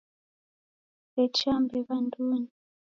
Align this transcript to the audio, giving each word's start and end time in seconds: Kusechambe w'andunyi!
Kusechambe 1.11 1.77
w'andunyi! 1.87 2.49